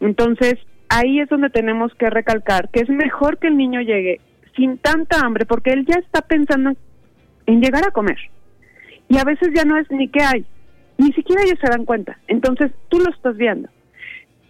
[0.00, 4.20] Entonces, ahí es donde tenemos que recalcar que es mejor que el niño llegue
[4.56, 6.72] sin tanta hambre porque él ya está pensando
[7.46, 8.18] en llegar a comer.
[9.08, 10.44] Y a veces ya no es ni qué hay,
[10.98, 12.18] ni siquiera ellos se dan cuenta.
[12.26, 13.68] Entonces, tú lo estás viendo.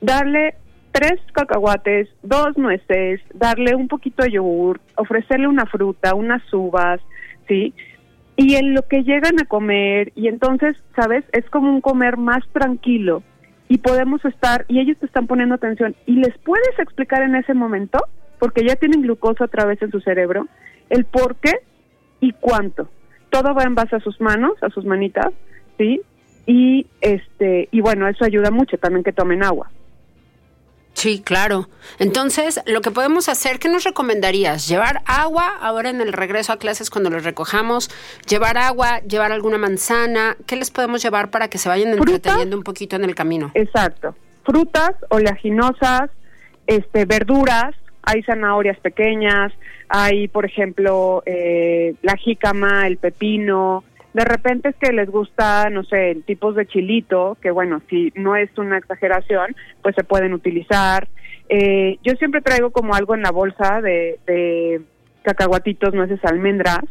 [0.01, 0.55] Darle
[0.93, 7.01] tres cacahuates, dos nueces, darle un poquito de yogur, ofrecerle una fruta, unas uvas,
[7.49, 7.75] ¿sí?
[8.37, 11.25] Y en lo que llegan a comer, y entonces, ¿sabes?
[11.33, 13.23] Es como un comer más tranquilo
[13.69, 17.55] y podemos estar, y ellos te están poniendo atención, y les puedes explicar en ese
[17.55, 17.99] momento,
[18.41, 20.49] porque ya tienen glucosa otra vez en su cerebro,
[20.89, 21.53] el por qué
[22.21, 22.89] y cuánto.
[23.31, 25.33] Todo va en base a sus manos, a sus manitas,
[25.79, 26.01] ¿sí?
[26.47, 29.71] Y este, y bueno, eso ayuda mucho también que tomen agua.
[30.95, 31.69] Sí, claro.
[31.99, 34.69] Entonces, lo que podemos hacer, ¿qué nos recomendarías?
[34.69, 37.91] ¿Llevar agua ahora en el regreso a clases cuando los recojamos?
[38.29, 39.01] ¿Llevar agua?
[39.01, 40.37] ¿Llevar alguna manzana?
[40.47, 43.51] ¿Qué les podemos llevar para que se vayan entreteniendo un poquito en el camino?
[43.55, 44.15] Exacto.
[44.45, 46.11] Frutas, oleaginosas,
[46.67, 49.53] este, verduras, hay zanahorias pequeñas,
[49.89, 53.85] hay, por ejemplo, eh, la jícama, el pepino.
[54.13, 58.35] De repente es que les gusta, no sé, tipos de chilito, que bueno, si no
[58.37, 61.09] es una exageración, pues se pueden utilizar.
[61.49, 64.81] Eh, yo siempre traigo como algo en la bolsa de, de
[65.23, 66.85] cacahuatitos, nueces, almendras,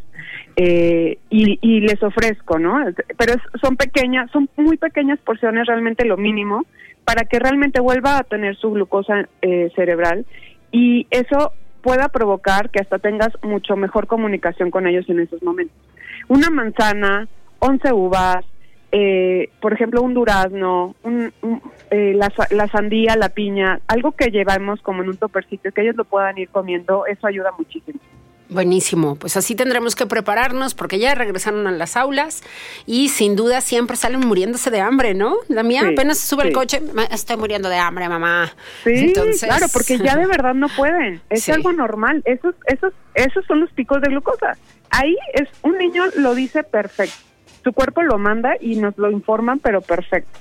[0.56, 2.78] eh, y, y les ofrezco, ¿no?
[3.16, 6.64] Pero son pequeñas, son muy pequeñas porciones, realmente lo mínimo,
[7.04, 10.26] para que realmente vuelva a tener su glucosa eh, cerebral
[10.70, 11.52] y eso
[11.82, 15.76] pueda provocar que hasta tengas mucho mejor comunicación con ellos en esos momentos.
[16.30, 17.26] Una manzana,
[17.58, 18.44] 11 uvas,
[18.92, 21.60] eh, por ejemplo, un durazno, un- un-
[21.90, 25.96] eh, la, la sandía, la piña, algo que llevamos como en un topercito, que ellos
[25.96, 27.98] lo puedan ir comiendo, eso ayuda muchísimo.
[28.48, 32.42] Buenísimo, pues así tendremos que prepararnos porque ya regresaron a las aulas
[32.86, 35.34] y sin duda siempre salen muriéndose de hambre, ¿no?
[35.48, 36.54] La mía Sí, apenas sube al sí.
[36.54, 38.50] coche, "Ma, estoy muriendo de hambre, mamá.
[38.82, 41.20] Sí, Entonces- claro, porque ya de verdad no pueden.
[41.30, 41.52] Es Sí.
[41.52, 42.22] algo normal.
[42.24, 44.56] Esos, esos, esos son los picos de glucosa.
[44.90, 47.16] Ahí es un niño lo dice perfecto.
[47.62, 50.38] Su cuerpo lo manda y nos lo informan, pero perfecto.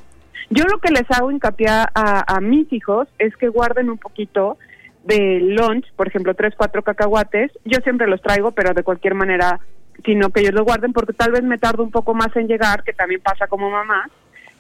[0.50, 4.58] Yo lo que les hago hincapié a, a mis hijos es que guarden un poquito
[5.04, 7.52] de lunch, por ejemplo, tres, cuatro cacahuates.
[7.66, 9.60] Yo siempre los traigo, pero de cualquier manera,
[10.06, 12.84] sino que ellos los guarden porque tal vez me tardo un poco más en llegar,
[12.84, 14.10] que también pasa como mamá.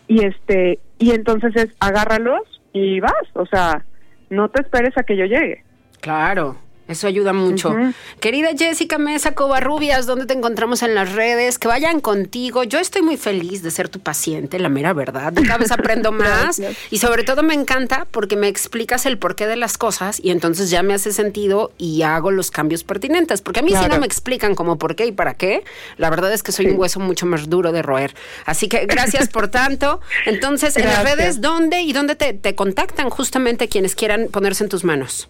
[0.07, 3.83] Y este, y entonces es agárralos y vas, o sea,
[4.29, 5.63] no te esperes a que yo llegue.
[6.01, 6.57] Claro,
[6.89, 7.73] eso ayuda mucho.
[8.19, 11.57] Querida Jessica Mesa Covarrubias, ¿dónde te encontramos en las redes?
[11.59, 12.63] Que vayan contigo.
[12.63, 15.33] Yo estoy muy feliz de ser tu paciente, la mera verdad.
[15.33, 19.55] Cada vez aprendo más y sobre todo me encanta porque me explicas el porqué de
[19.55, 23.41] las cosas y entonces ya me hace sentido y hago los cambios pertinentes.
[23.41, 25.63] Porque a mí si no me explican como por qué y para qué,
[25.97, 26.71] la verdad es que soy Sí.
[26.71, 28.13] un hueso mucho más duro de roer.
[28.45, 30.01] Así que gracias por tanto.
[30.25, 34.69] Entonces, en las redes, ¿dónde y dónde te, te contactan justamente quienes quieran ponerse en
[34.69, 35.29] tus manos?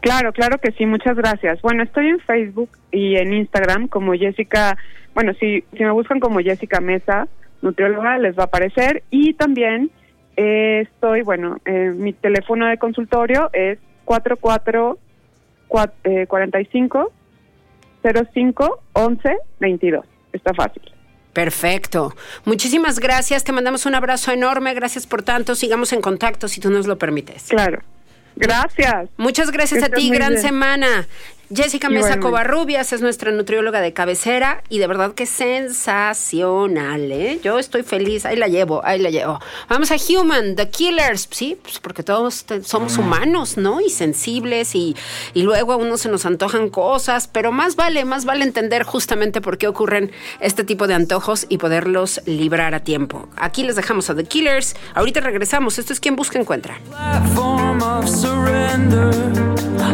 [0.00, 1.60] Claro, claro que sí, muchas gracias.
[1.62, 4.76] Bueno, estoy en Facebook y en Instagram como Jessica,
[5.14, 7.26] bueno, si, si me buscan como Jessica Mesa,
[7.62, 9.02] nutrióloga, les va a aparecer.
[9.10, 9.90] Y también
[10.36, 14.98] eh, estoy, bueno, eh, mi teléfono de consultorio es 44
[15.68, 17.12] cua- eh, 45
[18.02, 20.04] 05 11 22.
[20.32, 20.82] Está fácil.
[21.32, 22.14] Perfecto.
[22.44, 23.44] Muchísimas gracias.
[23.44, 24.74] Te mandamos un abrazo enorme.
[24.74, 25.54] Gracias por tanto.
[25.54, 27.48] Sigamos en contacto si tú nos lo permites.
[27.48, 27.80] Claro.
[28.36, 29.08] Gracias.
[29.16, 30.10] Muchas gracias Que a ti.
[30.10, 30.42] Gran bien.
[30.42, 31.06] semana.
[31.54, 32.20] Jessica Mesa.
[32.20, 37.40] Covarrubias es nuestra nutrióloga de cabecera y de verdad que sensacional, ¿eh?
[37.42, 39.40] Yo estoy feliz, ahí la llevo, ahí la llevo.
[39.68, 43.80] Vamos a Human, The Killers, sí, pues porque todos somos humanos, ¿no?
[43.80, 44.94] Y sensibles y,
[45.32, 49.40] y luego a uno se nos antojan cosas, pero más vale, más vale entender justamente
[49.40, 53.28] por qué ocurren este tipo de antojos y poderlos librar a tiempo.
[53.36, 56.78] Aquí les dejamos a The Killers, ahorita regresamos, esto es quien busca encuentra.
[56.90, 59.12] platform of surrender.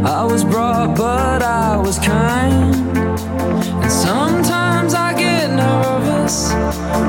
[0.05, 2.75] I was brought, but I was kind.
[3.83, 6.53] And sometimes I get nervous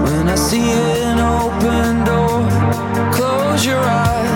[0.03, 0.71] when I see
[1.03, 2.43] an open door.
[3.13, 4.34] Close your eyes,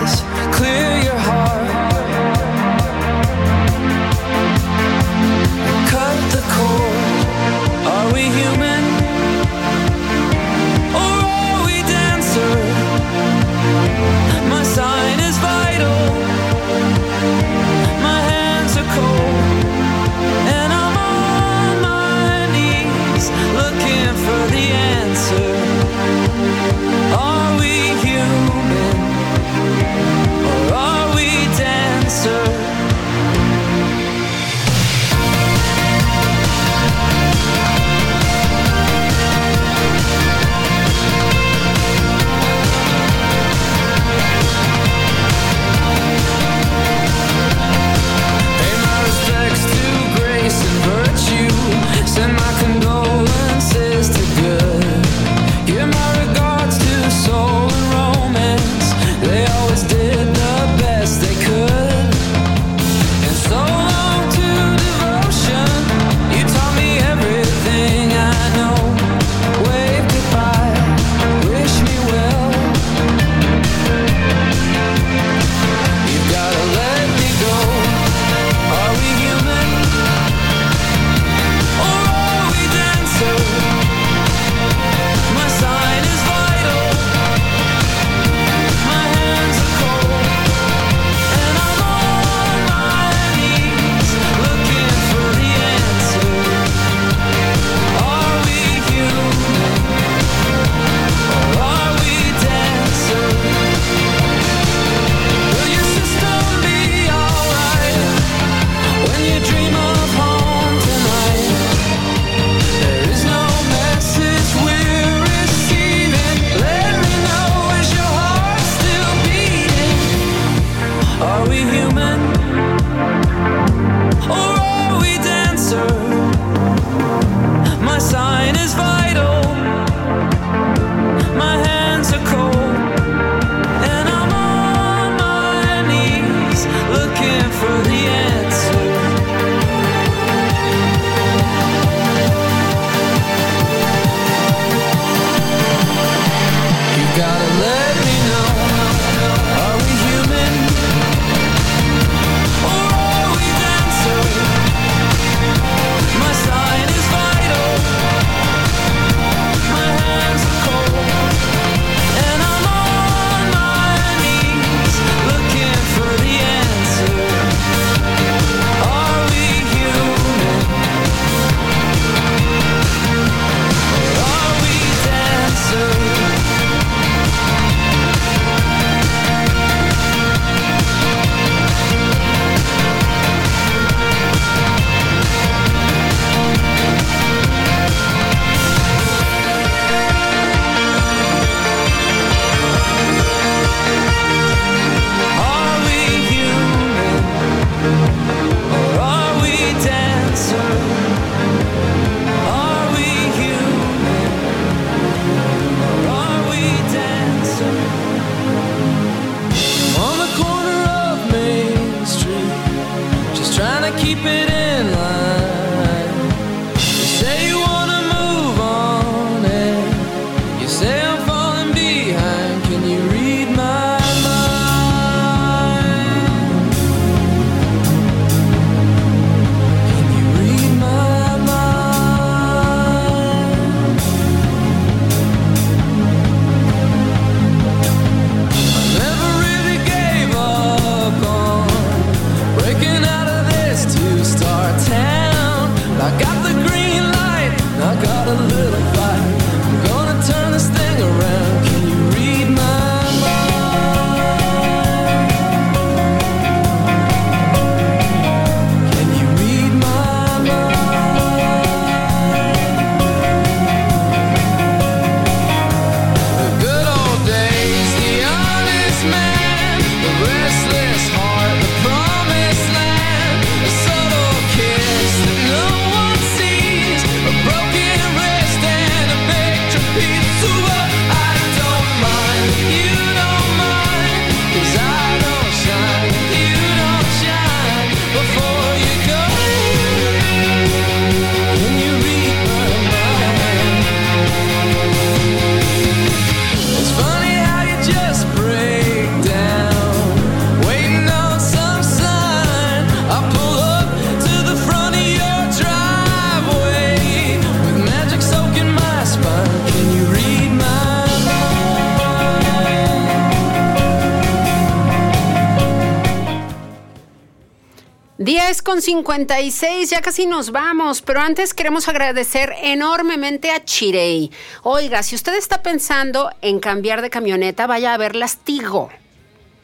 [318.79, 324.31] con 56, ya casi nos vamos, pero antes queremos agradecer enormemente a Chirey.
[324.63, 328.89] Oiga, si usted está pensando en cambiar de camioneta, vaya a ver las Tigo.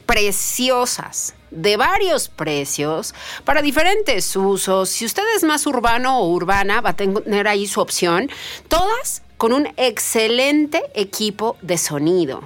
[0.06, 4.90] Preciosas, de varios precios, para diferentes usos.
[4.90, 8.30] Si usted es más urbano o urbana, va a tener ahí su opción.
[8.68, 12.42] Todas con un excelente equipo de sonido.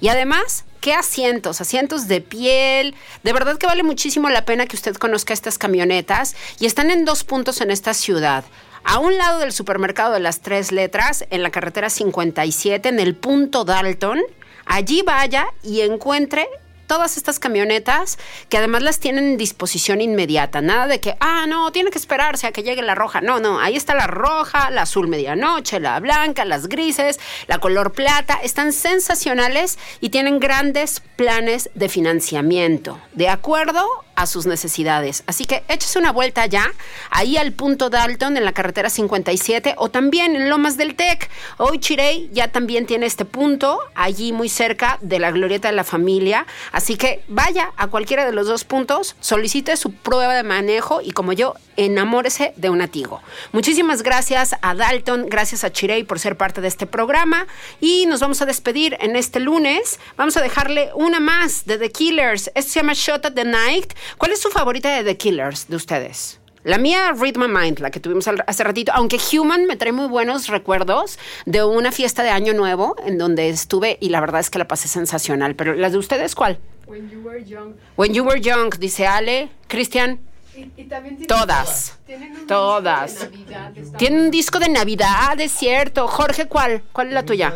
[0.00, 1.62] Y además, ¿qué asientos?
[1.62, 2.94] Asientos de piel.
[3.22, 6.36] De verdad que vale muchísimo la pena que usted conozca estas camionetas.
[6.60, 8.44] Y están en dos puntos en esta ciudad.
[8.84, 13.16] A un lado del supermercado de las tres letras, en la carretera 57, en el
[13.16, 14.20] punto Dalton.
[14.66, 16.46] Allí vaya y encuentre
[16.86, 18.18] todas estas camionetas
[18.48, 20.60] que además las tienen en disposición inmediata.
[20.60, 23.20] Nada de que, ah, no, tiene que esperarse a que llegue la roja.
[23.20, 27.92] No, no, ahí está la roja, la azul medianoche, la blanca, las grises, la color
[27.92, 28.38] plata.
[28.42, 33.00] Están sensacionales y tienen grandes planes de financiamiento.
[33.12, 33.86] De acuerdo
[34.16, 35.24] a sus necesidades.
[35.26, 36.72] Así que échese una vuelta ya,
[37.10, 41.30] ahí al punto Dalton en la carretera 57 o también en Lomas del Tec.
[41.58, 45.84] Hoy Chirey ya también tiene este punto allí muy cerca de la glorieta de la
[45.84, 46.46] familia.
[46.72, 51.12] Así que vaya a cualquiera de los dos puntos, solicite su prueba de manejo y
[51.12, 53.20] como yo, enamórese de un atigo.
[53.52, 57.46] Muchísimas gracias a Dalton, gracias a Chirey por ser parte de este programa
[57.80, 59.98] y nos vamos a despedir en este lunes.
[60.16, 62.50] Vamos a dejarle una más de The Killers.
[62.54, 63.94] Esto se llama Shot at the Night.
[64.18, 66.40] ¿Cuál es su favorita de The Killers de ustedes?
[66.62, 69.92] La mía, Read My Mind, la que tuvimos al- hace ratito, aunque Human me trae
[69.92, 74.40] muy buenos recuerdos de una fiesta de Año Nuevo en donde estuve y la verdad
[74.40, 75.54] es que la pasé sensacional.
[75.56, 76.58] Pero las de ustedes, ¿cuál?
[76.86, 77.74] When you were young.
[77.96, 80.20] When You Were Young, dice Ale, Cristian.
[80.56, 81.98] Y, y también tienen- Todas.
[82.06, 83.10] Tienen un Todas.
[83.12, 86.08] disco de Navidad, está- Tiene un disco de Navidad, es cierto.
[86.08, 86.82] Jorge, ¿cuál?
[86.92, 87.52] ¿Cuál es la tuya?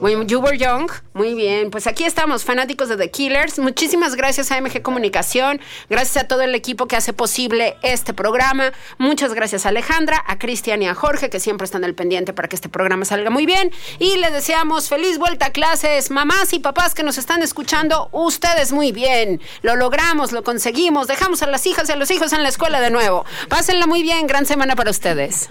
[0.00, 0.90] When You Were Young.
[1.12, 3.58] Muy bien, pues aquí estamos, fanáticos de The Killers.
[3.58, 8.72] Muchísimas gracias a MG Comunicación, gracias a todo el equipo que hace posible este programa.
[8.96, 12.48] Muchas gracias a Alejandra, a Cristian y a Jorge, que siempre están al pendiente para
[12.48, 13.72] que este programa salga muy bien.
[13.98, 18.72] Y les deseamos feliz vuelta a clases, mamás y papás que nos están escuchando, ustedes
[18.72, 19.42] muy bien.
[19.60, 22.80] Lo logramos, lo conseguimos, dejamos a las hijas y a los hijos en la escuela
[22.80, 23.26] de nuevo.
[23.50, 25.50] Pásenla muy bien, gran semana para ustedes.